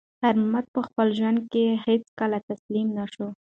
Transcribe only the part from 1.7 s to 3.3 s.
هیڅکله تسلیم نه شو.